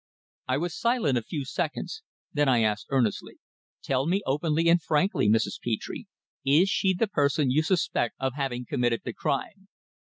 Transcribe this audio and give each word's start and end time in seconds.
I 0.47 0.57
was 0.57 0.75
silent 0.75 1.19
a 1.19 1.21
few 1.21 1.45
seconds. 1.45 2.01
Then 2.33 2.49
I 2.49 2.63
asked 2.63 2.87
earnestly: 2.89 3.37
"Tell 3.83 4.07
me 4.07 4.23
openly 4.25 4.67
and 4.67 4.81
frankly, 4.81 5.29
Mrs. 5.29 5.61
Petre. 5.63 6.05
Is 6.43 6.69
she 6.69 6.95
the 6.95 7.05
person 7.05 7.51
you 7.51 7.61
suspect 7.61 8.15
of 8.19 8.33
having 8.33 8.65
committed 8.65 9.01
the 9.05 9.13
crime?" 9.13 9.67